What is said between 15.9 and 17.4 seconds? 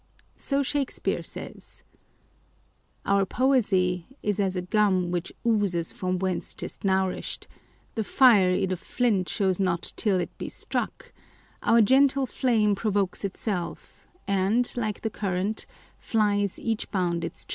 flies Each bound it